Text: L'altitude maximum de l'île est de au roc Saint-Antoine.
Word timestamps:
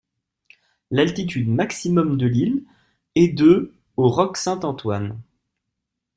L'altitude 0.89 1.47
maximum 1.47 2.17
de 2.17 2.25
l'île 2.25 2.63
est 3.13 3.27
de 3.31 3.71
au 3.97 4.09
roc 4.09 4.35
Saint-Antoine. 4.35 5.21